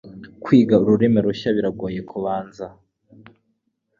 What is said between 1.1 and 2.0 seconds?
rushya biragoye